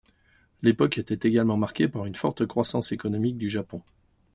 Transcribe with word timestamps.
L'époque 0.63 0.97
était 0.97 1.27
également 1.27 1.57
marquée 1.57 1.87
par 1.87 2.07
une 2.07 2.15
forte 2.15 2.47
croissance 2.47 2.91
économique 2.91 3.37
du 3.37 3.51
Japon. 3.51 3.83